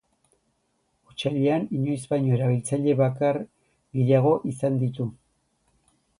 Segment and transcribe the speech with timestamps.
[1.11, 3.41] Otsailean, inoiz baino erabiltzaile bakar
[4.01, 5.09] gehiago izan ditu.